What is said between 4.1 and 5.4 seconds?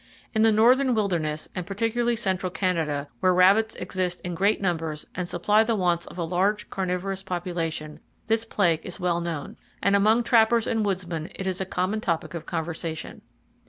in great numbers and